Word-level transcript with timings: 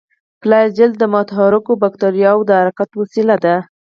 فلاجیل 0.41 0.91
د 0.97 1.03
متحرکو 1.13 1.71
باکتریاوو 1.83 2.47
د 2.49 2.51
حرکت 2.61 2.89
وسیله 3.01 3.35
ده. 3.45 3.55